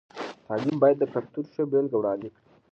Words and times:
تعلیم 0.45 0.77
باید 0.81 0.97
د 0.99 1.03
کلتور 1.13 1.45
ښه 1.53 1.63
بېلګه 1.71 1.95
وړاندې 1.97 2.27
کړي. 2.33 2.41